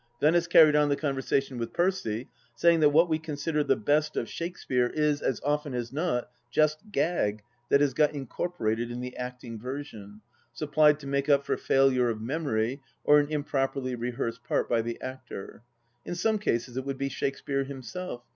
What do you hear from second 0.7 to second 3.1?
on the conversation with Percy, saying that what